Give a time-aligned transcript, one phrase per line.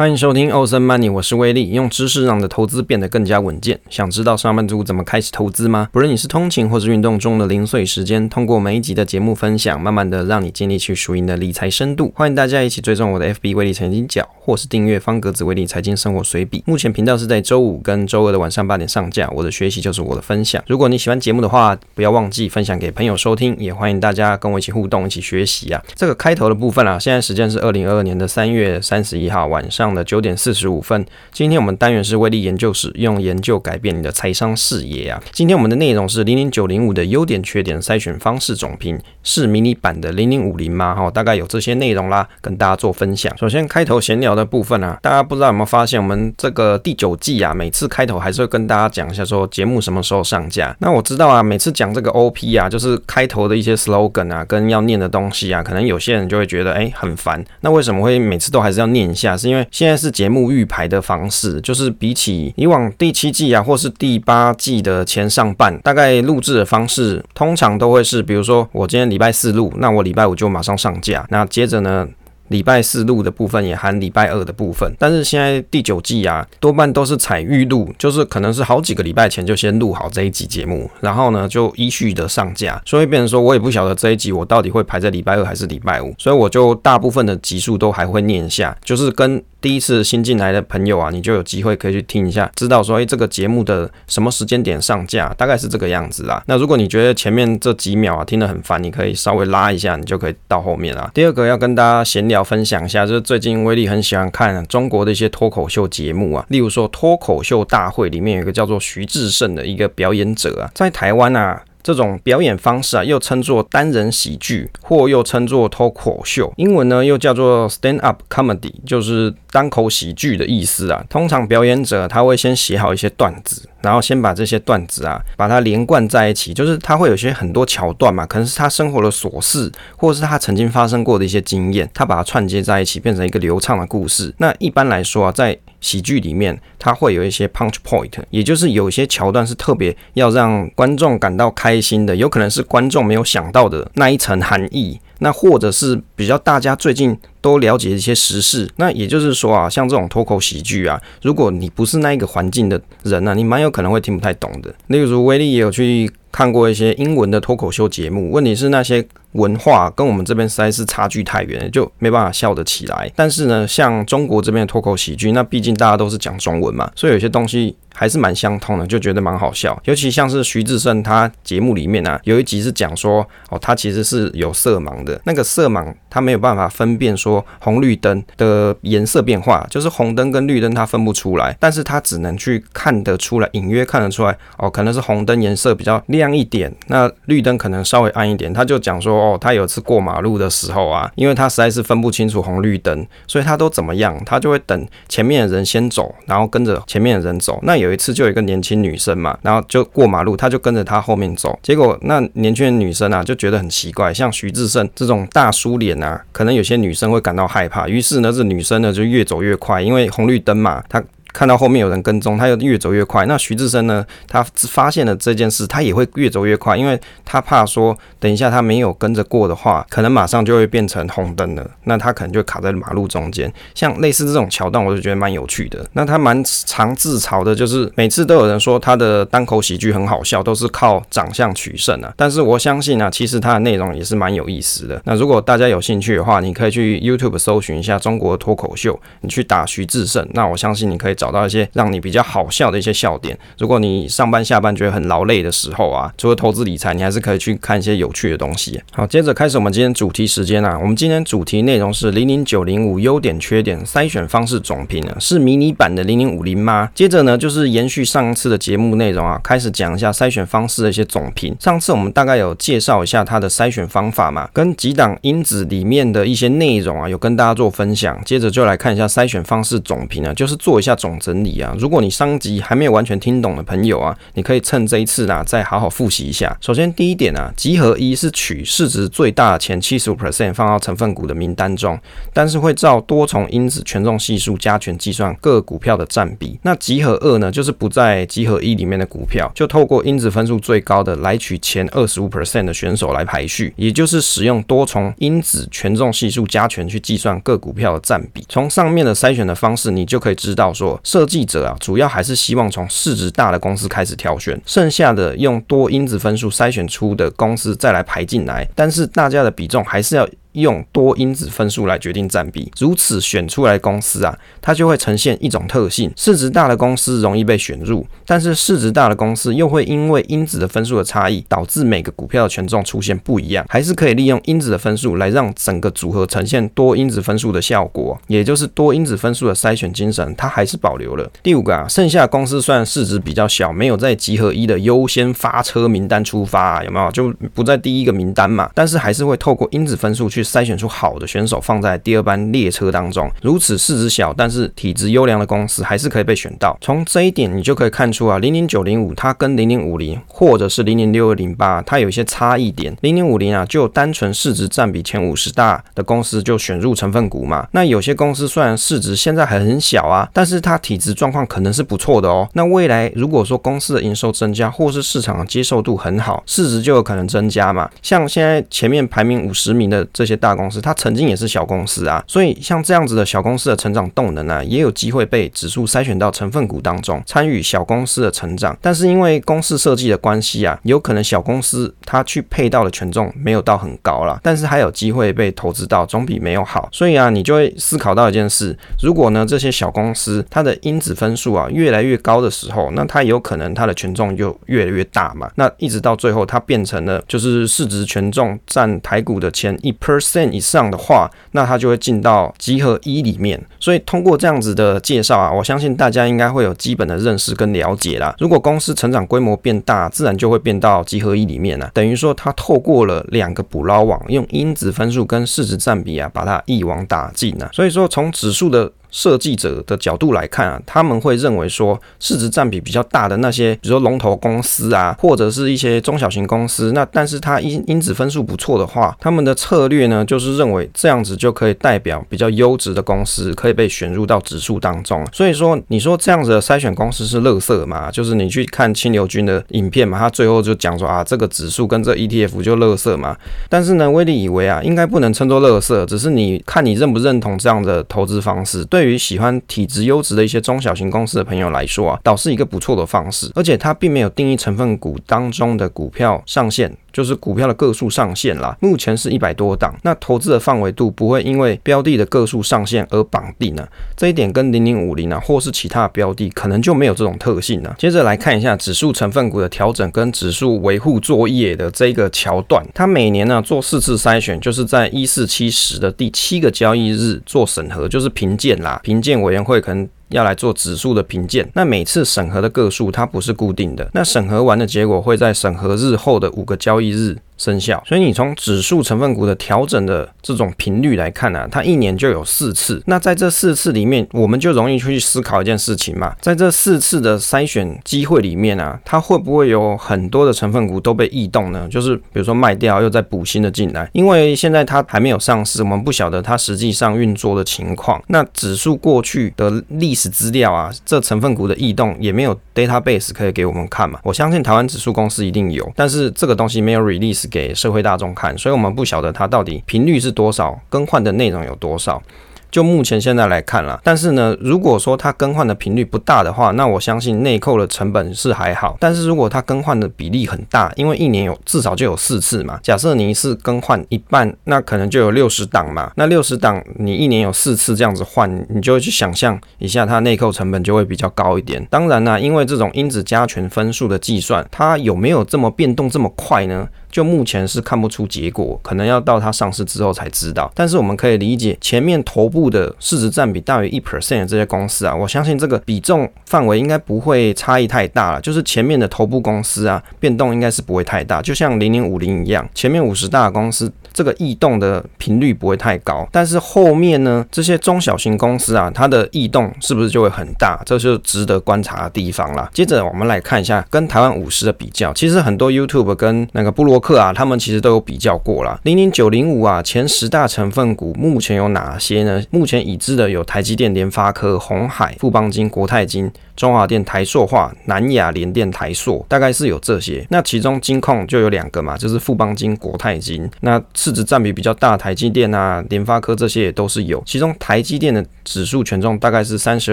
[0.00, 3.78] 欢迎收听欧森 Money，我是威利，用知识让你的投资变得更加稳健。
[3.90, 5.90] 想知道上班族怎么开始投资吗？
[5.92, 12.10] 不论你是通勤或是运动中的零碎时间，通过每一集的节目分享，慢慢的让你建立起属于你的理财深度。
[12.16, 16.64] 欢迎大家一起追踪我的 FB 威力财经角，或是订阅方格子威利财经生活随笔。
[16.64, 19.28] 目前频道是在周五跟周二的晚上八点上架。
[19.34, 20.64] 我的学习就是我的分享。
[20.66, 25.82] 如果你喜欢节目的话，不要忘记分享给朋友收听，也欢迎大家跟我一起互动，一起学习啊。
[25.94, 35.22] 这个开头的部分啊，现在时间是二零二二年的三月三十一号晚上的九点四十五分，今天我们单元是威力研究室，用研究改变你的财商视野啊。
[35.32, 40.94] 今天我们的内容是零零九零五的优点缺点筛选方式总评，是迷你版的零零五零吗？
[40.94, 43.36] 哈，大概有这些内容啦，跟大家做分享。
[43.38, 50.74] 首先开头闲聊的部分啊，大家不知道有没有发现，我们这个第九季啊，每次开头还是会跟大家讲一下说节目什么时候上架。
[50.80, 57.44] 那我知道啊，每次讲这个 OP 啊，就是开头的一些 slogan 啊，跟要念的东西啊，可能有些人就会觉得哎、很烦。
[57.60, 59.36] 那为什么会每次都还是要念一下？
[59.36, 60.70] 是因为现在是节目预。
[60.70, 72.06] 排的方式，就是比起以往第七季啊，或是第八季的前上半，大概录制的方式，通常都会是，比如说我今天礼拜四录，那我礼拜五就马上上架，那接着呢，
[72.50, 89.42] 礼拜四录的部分也含礼拜二的部分，但是现在第九季啊，多半都是采预录，就是可能是好几个礼拜前就先录好这一集节目，然后呢就依序的上架，所以变成说我也不晓得这一集我到底会排在礼拜二还是礼拜五，所以我就大部分的集数都还会念一下，就是跟。
[89.60, 96.42] 第一次新进来的朋友啊，你就有机会可以去听一下，知道说，哎，这个节目的什么时间点上架，大概是这个样子啦。
[96.46, 101.10] 那如果你觉得前面这几秒啊听得很烦，你可以稍微拉一下，你就可以到后面啦。
[101.12, 111.62] 第二个要跟大家闲聊分享一下，就是最近威力很喜欢看中国的一些脱口秀节目啊，例如说脱口秀大会里面有一个叫做徐志胜的一个表演者啊，在台湾啊。
[111.82, 121.02] 这种表演方式啊，又称作单人喜剧，或又称作脱口秀，英文呢又叫做 stand up comedy，就是单口喜剧的意思啊。
[121.08, 134.34] 通常表演者他会先写好一些段子，然后先把这些段子啊，把它连贯在一起，就是他会有些很多桥段嘛，可能是他生活的琐事，或者是他曾经发生过的一些经验，他把它串接在一起，变成一个流畅的故事。
[134.38, 148.68] 那一般来说啊，在喜剧里面，它会有一些 punch point，也就是有些桥段是特别要让观众感到开心的，有可能是观众没有想到的那一层含义，那或者是比较大家最近都了解一些时事。
[148.76, 154.74] 那也就是说啊，像这种脱口喜剧啊，如果你不是那一个环境的人呢、啊，你蛮有可能会听不太懂的。
[154.88, 159.06] 例如威利也有去看过一些英文的脱口秀节目，问题是那些。
[159.32, 163.10] 文化跟我们这边实在是差距太远，就没办法笑得起来。
[163.14, 169.80] 但是呢，像中国这边的脱口喜剧，那毕竟大家都是讲中文嘛，所以有些东西还是蛮相通的，就觉得蛮好笑。
[169.84, 175.20] 尤其像是徐志胜他节目里面啊，有一集是讲说，哦，他其实是有色盲的。
[175.24, 188.52] 那个色盲他没有办法分辨说红绿灯的颜色变化，就是红灯跟绿灯他分不出来，但是他只能去看得出来，隐约看得出来，哦，可能是红灯颜色比较亮一点，那绿灯可能稍微暗一点。
[188.52, 189.19] 他就讲说。
[189.20, 194.20] 哦，他有次过马路的时候啊，因为他实在是分不清楚红绿灯，所以他都怎么样？
[194.24, 197.58] 他就会等前面的人先走，然后跟着前面的人走。
[197.62, 201.58] 那有一次就有一个年轻女生嘛，然后就过马路，他就跟着他后面走。
[201.62, 207.86] 结果那年轻的女生啊，就觉得很奇怪，像徐志胜这种大叔脸啊，可能有些女生会感到害怕。
[207.88, 211.02] 于是呢，这女生呢就越走越快，因为红绿灯嘛，她。
[211.32, 213.24] 看到后面有人跟踪，他又越走越快。
[213.26, 214.04] 那徐志胜呢？
[214.26, 221.70] 他发现了这件事，他也会越走越快，因为他怕说等一下他没有跟着过的话，可能马上就会变成红灯了。
[221.84, 223.52] 那他可能就卡在马路中间。
[223.74, 225.86] 像类似这种桥段，我就觉得蛮有趣的。
[225.92, 232.12] 那他蛮常自嘲的，就是每次都有人说他的单口喜剧很好笑，都是靠长相取胜啊。
[232.16, 235.00] 但是我相信啊，其实他的内容也是蛮有意思的。
[235.04, 241.16] 那如果大家有兴趣的话，你可以去 YouTube 搜寻一下中国脱口秀，你去打徐志胜，那我相信你可以。
[241.20, 243.38] 找到一些让你比较好笑的一些笑点。
[243.58, 248.80] 如果你上班下班觉得很劳累的时候啊，除了投资理财，你还是可以去看一些有趣的东西。
[248.92, 250.78] 好，接着开始我们今天主题时间啊。
[250.80, 256.88] 我们今天主题内容是零零九零五优点缺点筛选方式总评啊，是迷你版的零零五零吗？
[256.94, 261.54] 接着呢，就是延续上次的节目内容啊，开始讲一下筛选方式的一些总评。
[261.60, 268.18] 上次我们大概有介绍一下它的筛选方法嘛，跟几档因子里面的一些内容啊，有跟大家做分享。
[268.24, 271.09] 接着就来看一下筛选方式总评啊，就是做一下总。
[271.10, 271.74] 总整理啊。
[271.78, 276.56] 如果你上集还没有完全听懂的朋友啊，你可以趁这一次啊，再好好复习一下。
[276.60, 281.98] 首先第一点啊，集合一是取市值最大前七十五 percent 放到成分股的名单中，
[282.32, 286.58] 但是会照多重因子权重系数加权计算各股票的占比。
[286.62, 298.44] 那集合二呢，就是不在集合一里面的股票，就透过因子分数最高的来取前二十五 percent 的选手来排序，也就是使用多重因子权重系数加权去计算各股票的占比。
[298.48, 308.68] 从上面的筛选的方式，你就可以知道说，设计者啊，主要还是希望从市值大的公司开始挑选，剩下的用多因子分数筛选出的公司再来排进来。
[308.74, 310.28] 但是大家的比重还是要。
[310.52, 323.64] 用多因子分数来决定占比，如此选出来公司啊，它就会呈现一种特性：市值大的公司容易被选入，但是市值大的公司又会因为因子的分数的差异，导致每个股票的权重出现不一样。
[323.68, 331.30] 还是可以利用因子的分数来让整个组合呈现多因子分数的效果，也就是多因子分数的筛选精神，它还是保留了。
[331.44, 337.10] 第五个啊，剩下公司虽然市值比较小，没有在集合一的优先发车名单出发啊，有没有？
[337.12, 340.39] 就不在第一个名单嘛，但是还是会透过因子分数去。
[340.44, 346.76] 筛选出好的选手放在第二班列车当中，如此市值小但是体质优良的公司还是可以被选到。
[346.80, 352.96] 从这一点你就可以看出啊，零零九零五它跟零零五零或者是零零六二零八它有一些差异点。
[353.02, 357.68] 零零五零啊，就单纯市值占比前五十大的公司就选入成分股嘛。
[357.72, 362.48] 那有些公司虽然市值现在还很小啊，但是它体质状况可能是不错的哦。
[362.54, 367.90] 那未来如果说公司的营收增加，或是市场接受度很好，市值就有可能增加嘛。
[368.00, 370.29] 像现在前面排名五十名的这。
[370.30, 378.76] 些大公司，它曾经也是小公司啊，所以像这样子的小公司的成长动能啊，也有机会被指数筛选到成分股当中，参与小公司的成长。
[378.80, 386.88] 但是因为公司设计的关系啊，有可能小公司它去配到的权重没有到很高啦，但是还有机会被投资到，总比没有好。
[386.92, 395.50] 所以啊，你就会思考到一件事：如果呢这些小公司它的因子分数啊越来越高的时候，那它有可能它的权重就越来越大嘛。
[395.56, 399.90] 那一直到最后，它变成了就是市值权重占台股的前一
[400.20, 400.50] percent。
[400.50, 403.60] 以上的话，那它就会进到集合一里面。
[403.78, 408.34] 所以通过这样子的介绍啊，我相信大家应该会有基本的认识跟了解啦。
[408.38, 411.90] 如果公司成长规模变大，自然就会变到集合一里面了。
[411.94, 417.70] 等于说，它透过了两个捕捞网，用因子分数跟市值占比啊，把它一网打尽了。
[417.72, 435.26] 所以说，从指数的设计者的角度来看啊，他们会认为说，市值占比比较大的那些，比如说龙头公司啊，或者是一些中小型公司，那但是它因因子分数不错的话，他们的策略呢，就是认为这样子就可以代表比较优质的公司可以被选入到指数当中。
[435.32, 438.10] 所以说，你说这样子的筛选公司是垃圾嘛？
[438.10, 443.36] 就是你去看清流君的影片嘛，他最后就讲说啊，这个指数跟这 ETF 就垃圾嘛。
[443.68, 448.84] 但是呢，威力以为啊，应该不能称作垃圾，只是你看你认不认同这样的投资方式。
[448.84, 448.99] 对。
[449.00, 456.94] 对于喜欢体质优质的一些中小型公司的朋友来说啊，倒是一个不错的方式，而且它并没有定义成分股当中的股票上限。
[457.12, 463.86] 就是股票的个数上限啦，目前是一百多档，那投资的范围度不会因为标的的个数上限而绑定呢，
[464.16, 467.94] 这一点跟零零五零啊或是其他标的可能就没有这种特性呢。
[467.98, 480.08] 接着来看一下指数成分股的调整跟指数维护作业的这个桥段，它每年呢做四次筛选，就是在一四七十的第七个交易日做审核，就是评鉴啦，评鉴委员会可能。
[480.30, 493.02] 要来做指数的评鉴，那每次审核的个数它不是固定的，那审核完的结果会在审核日后的五个交易日生效，所以你从指数成分股的调整的这种频率来看呢、啊，它一年就有四次。
[493.04, 501.86] 那在这四次里面，我们就容易去思考一件事情嘛，在这四次的筛选机会里面啊，它会不会有很多的成分股都被异动呢？
[501.90, 508.18] 就是比如说卖掉又再补新的进来，因为现在它还没有上市，我们不晓得它实际上运作的情况。
[508.28, 514.18] 那指数过去的历史资料啊，这成分股的异动也没有 database 可以给我们看嘛。
[514.22, 517.49] 我相信台湾指数公司一定有，但是这个东西没有 release。
[517.50, 522.22] 给社会大众看，所以我们不晓得它到底频率是多少，更换的内容有多少。
[522.70, 528.96] 就目前现在来看啦，但是呢，如果说它更换的频率不大的话，那我相信内扣的成本是还好。
[529.00, 536.12] 但是如果它更换的比例很大，因为一年有至少就有四次嘛，假设你一次更换一半，那可能就有六十档嘛。
[536.16, 541.84] 那六十档你一年有四次这样子换，你就会去想象一下，它内扣成本就会比较高一点。
[541.90, 546.88] 当然啦，因为这种因子加权分数的计算，它有没有这么变动这么快呢？
[547.10, 550.70] 就目前是看不出结果，可能要到它上市之后才知道。
[550.76, 558.40] 但是我们可以理解，前面头部的市值占比大于一 percent 的这些公司啊，我相信这个比重范围应该不会差异太大了。
[558.40, 561.40] 就是前面的头部公司啊，变动应该是不会太大。
[561.40, 566.28] 就像零零五零一样，前面五十大公司这个异动的频率不会太高。
[566.32, 570.80] 但是后面呢，这些中小型公司啊，它的异动是不是就会很大？
[570.84, 572.68] 这就是值得观察的地方啦。
[572.72, 578.78] 接着我们来看一下跟台湾五十的比较，其实很多 YouTube 跟那个布洛克啊，他们其实都有比较过啦。
[578.84, 582.42] 零零九零五啊，前十大成分股目前有哪些呢？
[582.50, 586.30] 目前已知的有台积电、联发科、鸿海、富邦金、国泰金。
[586.56, 590.26] 中华电、台塑化、南亚联电、台塑，大概是有这些。
[590.28, 593.50] 那其中金控就有两个嘛，就是富邦金、国泰金。
[593.60, 597.22] 那市值占比比较大，台积电啊、联发科这些也都是有。
[597.24, 599.92] 其中台积电的指数权重大概是三十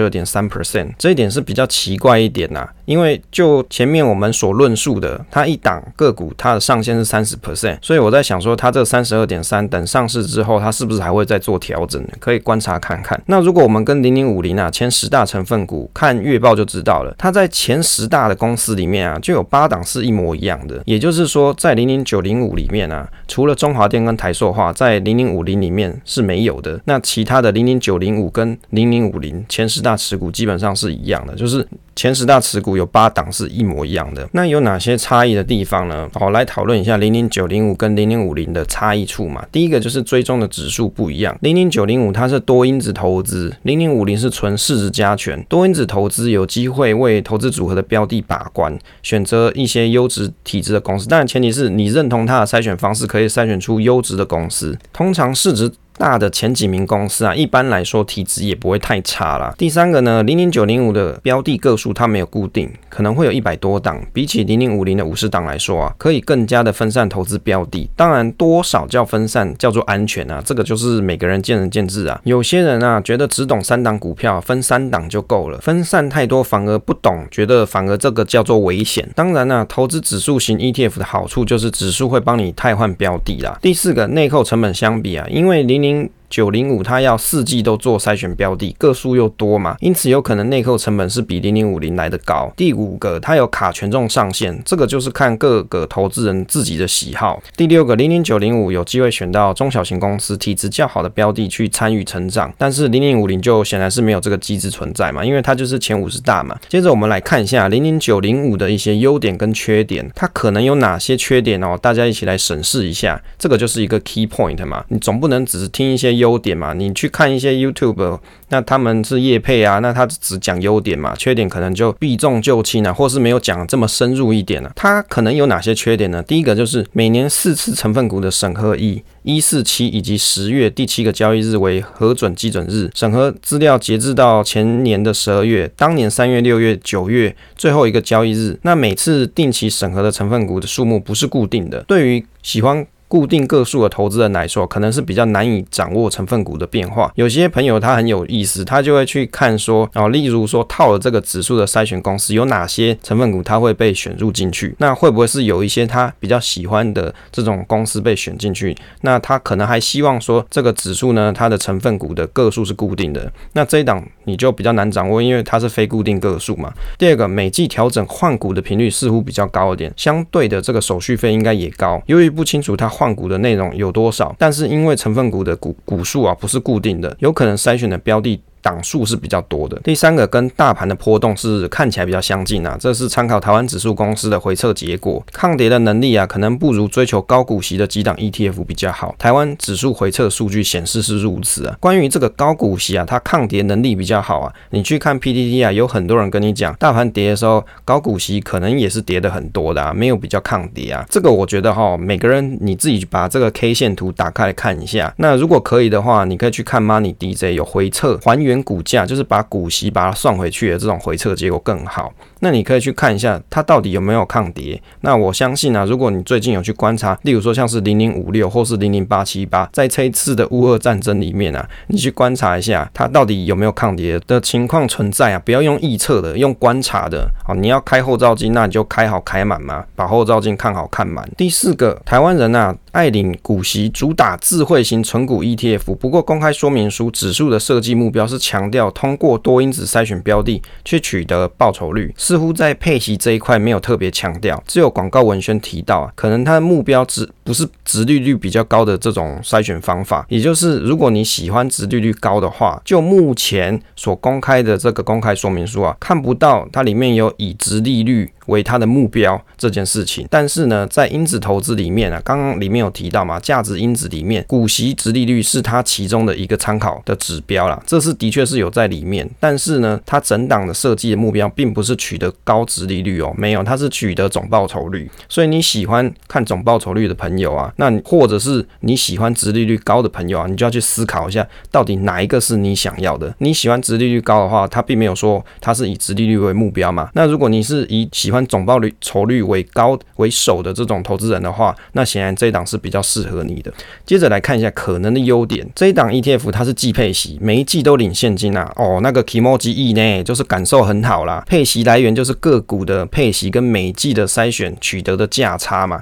[0.00, 2.68] 二点三 percent，这一点是比较奇怪一点呐、啊。
[2.84, 12.04] 因为就前面我们所论述的，它一档个股它的上限是三十 percent，所以我在想说，它这三十二点三等上市之后，它是不是还会再做调整？
[12.18, 13.20] 可以观察看看。
[13.26, 16.48] 那如果我们跟零零五零啊，前十大成分股看月报。
[16.58, 20.82] 就知道了，它在前十大的公司里面啊，就有八档是一模一样的。
[20.86, 26.80] 也就是说，在零零九零五里面啊，除了中华电跟台塑化，在零零五零里面是没有的。
[26.84, 31.66] 那其他的零零九零五跟零零五零前十大持股基本上是一样的，就是。
[31.98, 36.08] 前十大持股有八档是一模一样的，那有哪些差异的地方呢？
[36.14, 39.44] 好，来讨论一下零零九零五跟零零五零的差异处嘛。
[39.50, 45.44] 第一个就是追踪的指数不一样，零零九零五它是多因子投资，零零五零是纯市值加权。
[45.48, 54.78] 多因子投资有机会为投资组合的标的把关，选择一些优质体质的公司，当然前提是你认同它的筛选方式，可以筛选出优质的公司。
[54.92, 59.52] 通常市值大的前几名公司啊，一般来说体质也不会太差啦。
[59.58, 67.90] 第三个呢，零零九零五的标的个数它没有固定，可能会有一百多档，比起零零五零的五十档来说啊，可以更加的分散投资标的。
[67.96, 72.20] 当然，多少叫分散叫做安全啊，这个就是每个人见仁见智啊。
[72.24, 79.08] 有些人啊觉得只懂三档股票，分三档就够了，分散太多反而不懂，觉得反而这个叫做危险。
[79.14, 83.58] 当然呢、啊，投资指数型 ETF 的好处就是指数会帮你汰换标的啦。
[83.60, 92.52] 第四个，内扣成本相比啊，因为零零 meaning 九零五，它要四季都做筛选标的，个数又多嘛，因此有可能内扣成本是比零零五零来得高。
[92.56, 97.42] 第五个，它有卡权重上限，这个就是看各个投资人自己的喜好。
[97.56, 106.54] 第六个，零零九零五有机会选到中小型公司体质较好的标的去参与成长，但是零零五零就显然是没有这个机制存在嘛，因为它就是前五十大嘛。
[106.68, 111.78] 接着我们来看一下零零九零五的一些优点跟缺点，它可能有哪些缺点哦？
[111.80, 116.17] 大家一起来审视一下，这个就是一个 key point 嘛，你总不能只是听一些。
[116.18, 118.18] 优点嘛，你去看一些 YouTube，
[118.50, 124.72] 那他们是业配啊，那他只讲优点嘛，缺点可能就避重就轻啊，或是没有讲这么深入一点呢、啊。
[124.76, 126.22] 它可能有哪些缺点呢？
[126.22, 138.58] 第一个就是每年四次成分股的审核，以一四七以及十月第七个交易日为核准基准日，审核资料截至到前年的十二月，当年三月、六月、九月最后一个交易日。
[138.62, 142.86] 那每次定期审核的成分股的数目不是固定的，对于喜欢。
[143.08, 147.10] 固定个数的投资人来说，可能是比较难以掌握成分股的变化。
[147.14, 154.74] 有些朋友他很有意思，他就会去看说，哦，例如说套了这个指数的筛选公司有哪些成分股，他会被选入进去。
[154.78, 158.76] 那会不会是有一些他比较喜欢的这种公司被选进去？
[159.00, 163.32] 那他可能还希望说这个指数呢，它的成分股的个数是固定的。
[163.54, 166.70] 那这一档你就比较难掌握，因为它是非固定个数嘛。
[166.98, 172.02] 第二个，每季调整换股的频率似乎比较高一点，相对的这个手续费应该也高。
[172.04, 172.86] 由于不清楚它。
[172.98, 174.34] 换股的内容有多少？
[174.36, 178.40] 但是因为成分股的股股数啊不是固定的，有可能筛选的标的。
[178.68, 179.80] 档数是比较多的。
[179.82, 189.14] 第三个跟大盘的波动是看起来比较相近啊，这是参考台湾指数公司的回测结果，抗跌的能力啊，可能不如追求高股息的几档 ETF 比较好。
[189.18, 191.74] 台湾指数回测数据显示是如此啊。
[191.80, 194.52] 关于这个高股息啊，它抗跌能力比较好啊。
[194.68, 201.02] 你去看 PTT 啊，有很多人跟你讲，大盘跌的时候，高股息可能也是跌的很多的啊，没有比较抗跌啊。
[201.08, 205.14] 这个我觉得哈，每个人你自己把这个 K 线图打开来看一下。
[205.16, 208.57] 那如果可以的话，你可以去看 Money DJ 有回测还原。
[208.62, 212.12] 股价就是把股息把它算回去的这种回撤结果更好。
[212.40, 214.80] 那你可以去看一下它到底有没有抗跌。
[215.00, 225.42] 那我相信啊，如果你最近有去观察，例如说像是零零五六或是零零八七八，在这一次的乌俄战争里面啊，你去观察一下它到底有没有抗跌的情况存在啊。
[225.44, 227.28] 不要用预测的，用观察的。
[227.44, 231.28] 好，你要开后照镜，那你就开好开满嘛，把后照镜看好看满。
[231.36, 235.96] 第四个，台湾人啊爱领股息，主打智慧型存股 ETF。
[235.96, 260.26] 不过公开说明书指数的设计目标是强调通过多因子筛选标的去取得报酬率，似乎在配息这一块没有特别强调，只有广告文宣提到啊，可能它的目标值不是殖利率比较高的这种筛选方法，也就是如果你喜欢殖利率高的话，就目前所公开的这个公开说明书啊，看不到它里面有以殖利率为它的目标这件事情。
[260.30, 269.26] 但是呢，在因子投资里面啊，刚刚里面有提到嘛，价值因子里面股息殖利率是它其中的一个参考的指标啦，这是的的确是有在里面。
[269.40, 275.10] 但是呢，它整档的设计的目标并不是取得高殖利率哦，没有，它是取得总报酬率。
[275.30, 283.34] 所以你喜欢看总报酬率的朋友啊，那或者是你喜欢殖利率高的朋友啊，你就要去思考一下，到底哪一个是你想要的？
[283.38, 287.08] 你喜欢殖利率高的话，它并没有说它是以殖利率为目标嘛。
[287.14, 293.72] 那如果你是以喜欢总报率酬率为高为首的这种投资人的话，那显然这一档是比较适合你的。
[294.04, 298.70] 接着来看一下可能的优点，这一档 ETF 它是季配息，每一季都领现金啊。
[298.74, 301.44] 哦，那个 Kimoji いい呢，就是感受很好啦。
[301.46, 306.00] 配息来源就是个股的配息跟每季的筛选取得的价差嘛。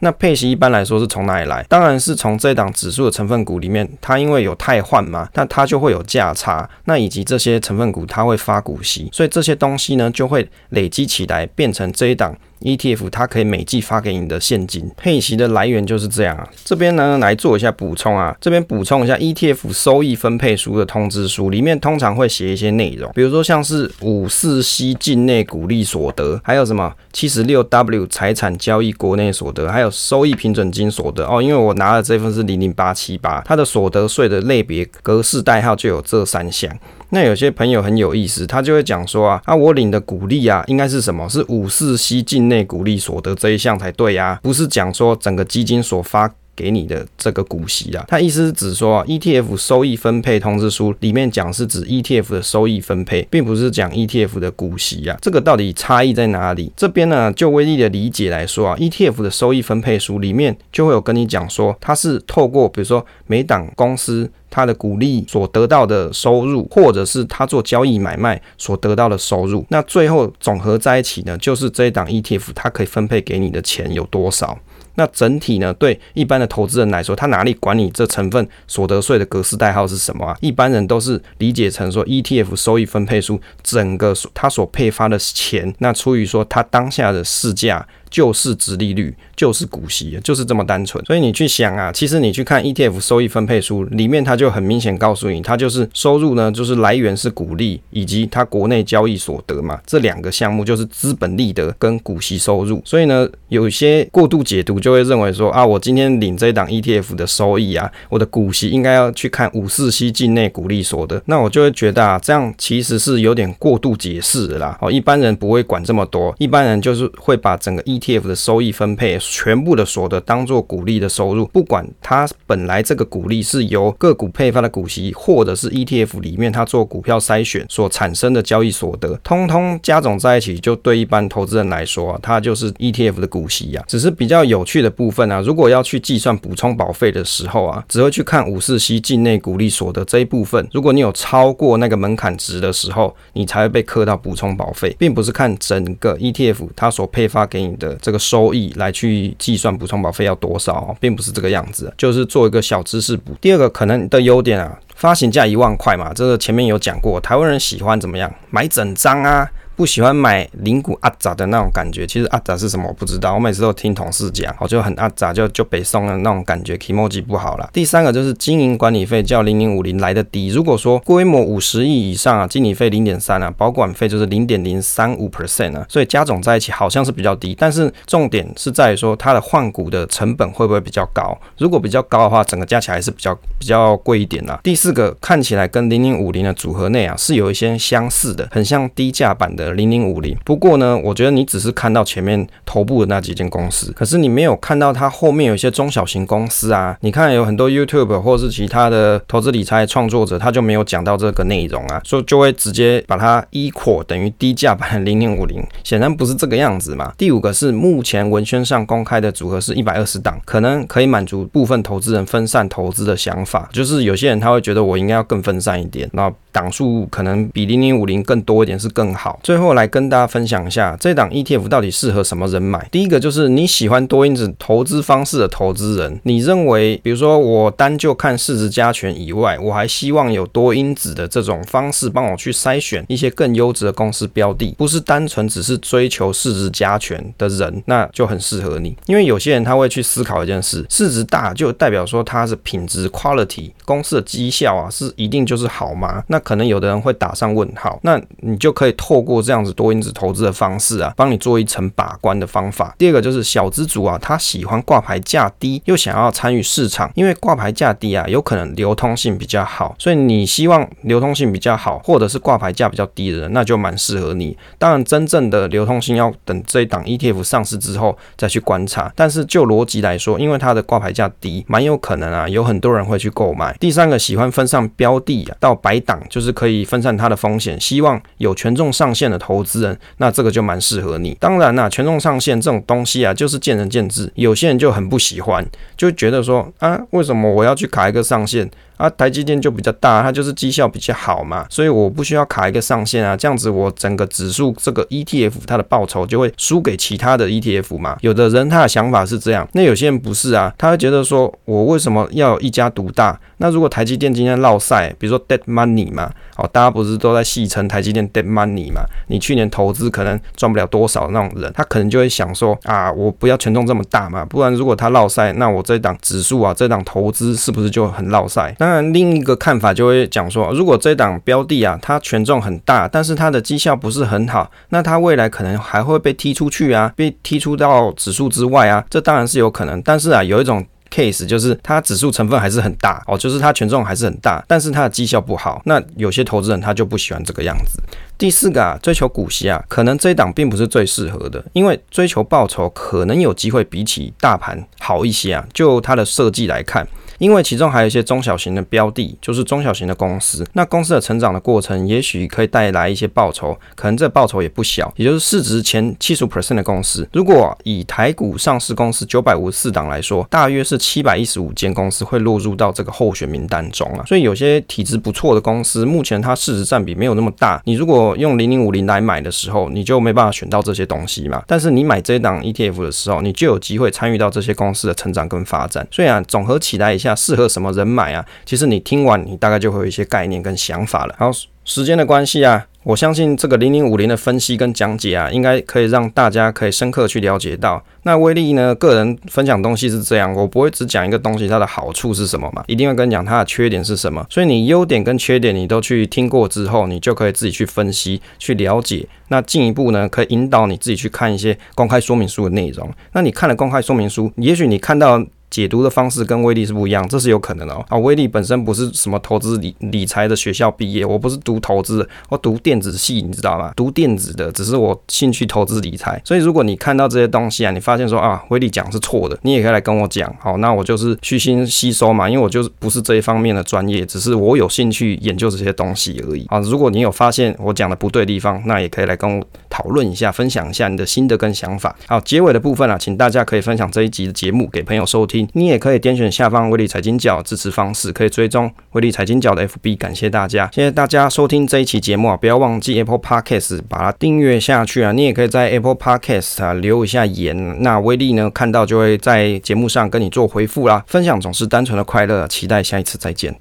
[0.00, 1.64] 那配息一般来说是从哪里来？
[1.68, 12.36] 当然是从这档指数的成分股里面，它因为有汰换嘛，那它就会有价差，那以及这些成分股它会发股息，所以这些东西呢就会累积起来变成这一档。
[12.62, 16.48] ETF 它可以每季发给你的现金，配息的来源就是这样啊。
[16.64, 31.42] 这边呢来做一下补充啊，这边补充一下 ETF 收益分配书的通知书，里面通常会写一些内容，比如说像是五四 C 境内股利所得，还有什么七十六 W 财产交易国内所得，还有收益平准金所得哦。
[31.42, 36.70] 因为我拿的这份是零零八七八，它的所得税的类别格式代号就有这三项。
[37.14, 41.28] 那有些朋友很有意思，他就会讲说啊，啊我领的股利啊，应该是什么？
[41.28, 48.02] 是五四 C 境内股利所得这一项才对呀，不是讲说整个基金所发给你的这个股息啊。
[48.08, 55.18] 他意思是指说，ETF 收益分配通知书里面讲是指 ETF 的收益分配，并不是讲 ETF 的股息啊。
[55.20, 56.72] 这个到底差异在哪里？
[56.74, 64.30] 这边呢，就威力的理解来说啊，ETF 的收益分配书里面就会有跟你讲说，它是透过比如说每档公司。
[64.52, 74.58] 他的股利所得到的收入，或者是他做交易买卖所得到的收入，那最后总和在一起呢，就是这一档 ETF 它可以分配给你的钱有多少。
[74.96, 80.36] 那整体呢，对一般的投资人来说，他哪里管你这成分所得税的格式代号是什么啊？
[80.42, 87.88] 一般人都是理解成说 ETF 收益分配书整个他所配发的钱，那出于说他当下的市价。
[88.12, 91.02] 就是殖利率，就是股息，就是这么单纯。
[91.06, 102.82] 所以你去想啊，其实你去看 ETF 收益分配书里面，它就很明显告诉你，它就是收入呢，就是来源是股利以及它国内交易所得嘛，这两个项目就是资本利得跟股息收入。
[102.84, 114.76] 所以呢，有些过度解读就会认为说啊，我今天领这一档 ETF 的收益啊，我的股息应该要去看五四 C 境内股利所得，那我就会觉得啊，这样其实是有点过度解释的啦。
[114.82, 133.84] 哦，一般人不会管这么多，一般人就是会把整个 E ETF 的收益分配，全部的所得当做股利的收入，不管它本来这个股利是由个股配发的股息，或者是 ETF 里面它做股票筛选所产生的交易所得，通通加总在一起，就对一般投资人来说啊，它就是 ETF 的股息呀。
[133.86, 140.66] 只是比较有趣的部分啊，如果要去计算补充保费的时候啊，只会去看五四 C 境内股利所得这一部分。
[140.72, 148.18] 如果你有超过那个门槛值的时候，你才会被课到补充保费，并不是看整个 ETF 它所配发给你的这个。
[148.22, 153.34] 收益来去计算补充保费要多少，并不是这个样子，就是做一个小知识补。
[153.40, 159.48] 第二个可能的优点啊，发行价一万块嘛，这个前面有讲过，台湾人喜欢怎么样买整张啊。
[159.74, 167.68] 不喜欢买零股阿杂的那种感觉，其实阿杂是什么我不知道，我每次都听同事讲，我就很阿杂，就就北宋的那种感觉，kimoji 不好了。
[167.72, 181.36] 第三个就是经营管理费较零零五零来的低，如果说规模五十亿以上啊，经理费零点三啊，保管费就是零点零三五 percent 啊，所以加总在一起好像是比较低，但是重点是在于说它的换股的成本会不会比较高？
[181.56, 184.60] 如果比较高的话，整个加起来是比较比较贵一点啦。
[184.62, 189.72] 第四个看起来跟零零五零的组合内啊是有一些相似的，很像低价版的。
[189.74, 196.98] 零零五零，不过呢，我觉得你只是看到前面头部的那几间公司，可是你没有看到它后面有一些中小型公司啊。
[197.02, 207.12] 你看有很多 YouTube 或是其他的投资理财创作者，他就没有讲到这个内容啊，所以就会直接把它 equal 等于低价版零零五零，显然不是这个样子嘛。
[207.16, 219.40] 第五个是目前文宣上公开的组合是一百二十档，可能可以满足部分投资人分散投资的想法，就是有些人他会觉觉得我应该要更分散一点，那档数可能比零零五零更多一点是更好。
[219.42, 222.86] 最后来跟大家分享一下这档 ETF 到底适合什么人买。
[222.92, 238.96] 第一个就是你喜欢多因子投资方式的投资人，你认为，比如说我单就看市值加权以外，我还希望有多因子的这种方式帮我去筛选一些更优质的公司标的，不是单纯只是追求市值加权的人，那就很适合你。
[239.06, 246.22] 因为有些人他会去思考一件事，市值大就代表说它是品质 quality 公司的绩效啊，是一定就是好吗？
[246.28, 247.98] 那可能有的人会打上问号。
[248.02, 252.94] 那你就可以透过这样子多因子投资的方式啊，帮你做一层把关的方法。
[252.98, 264.56] 第二个就是小资族啊，他喜欢挂牌价低，又想要参与市场，因为挂牌价低啊，有可能流通性比较好，所以你希望流通性比较好，或者是挂牌价比较低的人，那就蛮适合你。
[264.78, 269.12] 当然，真正的流通性要等这一档 ETF 上市之后再去观察。
[269.14, 273.76] 但是就逻辑来说，因为它的挂牌价低，蛮有可能啊，有很多人会去购买。
[273.78, 281.36] 第三个喜欢分上标的啊，到百档，就是可以分散它的风险，希望有权重上限的投资人，那这个就蛮适合你。
[281.38, 285.62] 当然啦、权重上限这种东西啊，就是见仁见智，有些人就很不喜欢，
[285.94, 288.70] 就觉得说啊，为什么我要去卡一个上限？
[289.02, 298.16] 啊，台积电就比较大，它就是绩效比较好嘛，所以我不需要卡一个上限啊，这样子我整个指数这个 ETF 它的报酬就会输给其他的 ETF 嘛。
[298.20, 303.36] 有的人他的想法是这样，那有些人不是啊，他会觉得说我为什么要一家独大？
[303.56, 309.02] 那如果台积电今天落赛，比如说 dead money 嘛，哦，大家不是都在戏称台积电 dead money 嘛？
[309.28, 318.74] 你去年投资可能赚不了多少那种人，他可能就会想说啊，我不要权重这么大嘛，不然如果他落赛，那我这档指数啊，这档投资是不是就很落赛？
[318.80, 330.02] 那那另一个看法就会讲说，如果这档标的啊，它权重很大，但是它的绩效不是很好，那它未来可能还会被踢出去啊，被踢出到指数之外啊，这当然是有可能。
[330.02, 338.02] 但是啊，有一种 case 就是它指数成分还是很大哦，就是它权重还是很大，但是它的绩效不好，那有些投资人他就不喜欢这个样子。
[338.42, 347.06] 第四个啊，追求股息啊，可能这一档并不是最适合的，因为追求报酬可能有机会比起大盘好一些啊，就它的设计来看。
[347.38, 357.28] 因为其中还有一些中小型的标的，就是中小型的公司，那公司的成长的过程，也许可以带来一些报酬，可能这报酬也不小，也就是市值前七十五 percent 的公司。
[357.32, 364.24] 如果以台股上市公司九百五十四档来说，大约是七百一十五间公司会落入到这个候选名单中啊。
[364.24, 371.62] 所以有些体质不错的公司，目前它市值占比没有那么大，你如果用零零五零来买的时候，你就没办法选到这些东西嘛。
[371.66, 376.06] 但是你买这档 ETF 的时候，你就有机会参与到这些公司的成长跟发展。
[376.10, 377.34] 所以啊，总合起来一下。
[377.34, 378.44] 适合什么人买啊？
[378.64, 381.34] 其实你听完，你大概就会有一些概念跟想法了。
[381.38, 381.50] 好，
[381.84, 388.02] 时间的关系啊，我相信这个零零五零的分析跟讲解啊，应该可以让大家可以深刻去了解到。
[388.22, 394.46] 那威力呢，个人分享东西是这样，我不会只讲一个东西它的好处是什么嘛，一定会跟你讲它的缺点是什么。
[394.48, 399.26] 所以你优点跟缺点你都去听过之后，你就可以自己去分析、去了解。
[399.48, 403.10] 那进一步呢，可以引导你自己去看一些公开说明书的内容。
[403.32, 405.44] 那你看了公开说明书，也许你看到。
[405.72, 408.04] 解读的方式跟威利是不一样，这是有可能的哦。
[408.10, 413.90] 啊，威利本身不是什么投资理理财的学校毕业，我不是读投资，我读电子系，你知道吗？
[413.96, 416.38] 读电子的，只是我兴趣投资理财。
[416.44, 420.54] 所以如果你看到这些东西啊，你发现说啊，威利讲是错的，你也可以来跟我讲。
[420.60, 426.66] 好，那我就是虚心吸收嘛，因为我就是不是这一方面的专业，只是我有兴趣研究这些东西而已。
[426.66, 432.14] 啊，如果你有发现我讲的不对的地方，那也可以来跟我讨论一下，分享一下你的心得跟想法。
[432.26, 435.61] 好，结尾的部分啊，请大家可以分享这一集的节目给朋友收听。
[435.72, 440.16] 你也可以点选下方威利财经角支持方式，可以追踪威利财经角的 FB。
[440.16, 442.56] 感谢大家，谢谢大家收听这一期节目啊！
[442.56, 445.32] 不要忘记 Apple Podcast 把它订阅下去啊！
[445.32, 451.22] 你也可以在 Apple Podcast 啊留一下言，那威力呢看到就会在节目上跟你做回复啦。
[451.26, 453.70] 分享总是单纯的快乐，期待下一次再见。